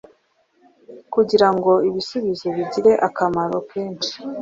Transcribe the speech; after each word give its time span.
Kugirango 1.13 1.71
ibisubizo 1.89 2.45
bigire 2.55 2.91
akamaro 3.07 3.57
kenshi 3.69 4.13